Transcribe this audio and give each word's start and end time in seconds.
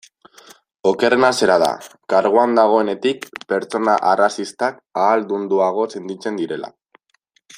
Okerrena 0.91 1.27
zera 1.43 1.57
da, 1.63 1.67
karguan 2.13 2.57
dagoenetik, 2.59 3.29
pertsona 3.53 3.95
arrazistak 4.13 4.81
ahaldunduago 5.03 5.89
sentitzen 5.97 6.45
direla. 6.45 6.75